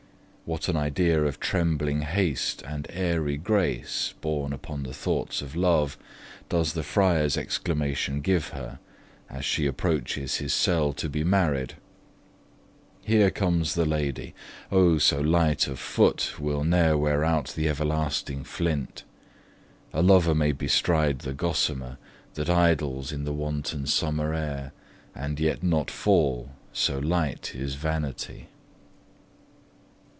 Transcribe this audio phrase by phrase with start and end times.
[0.43, 5.97] What an idea of trembling haste and airy grace, borne upon the thoughts of love,
[6.49, 8.79] does the Friar's exclamation give of her,
[9.29, 11.75] as she approaches his cell to be married:
[13.01, 14.33] Here comes the lady.
[14.73, 19.05] Oh, so light of foot Will ne'er wear out the everlasting flint:
[19.93, 21.97] A lover may bestride the gossamer,
[22.33, 24.73] That idles in the wanton summer air,
[25.15, 28.47] And yet not fall, so light is vanity.